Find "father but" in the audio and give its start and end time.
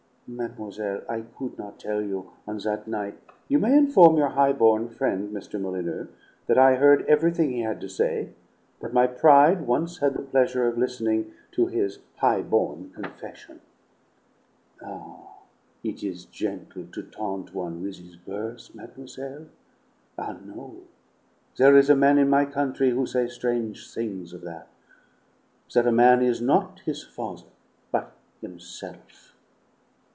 27.03-28.13